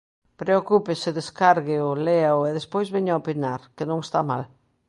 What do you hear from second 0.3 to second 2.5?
Preocúpese, descárgueo, léao,